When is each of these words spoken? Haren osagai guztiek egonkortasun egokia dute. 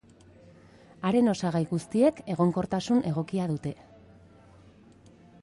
Haren 1.09 1.29
osagai 1.33 1.61
guztiek 1.73 2.23
egonkortasun 2.37 3.05
egokia 3.11 3.47
dute. 3.53 3.75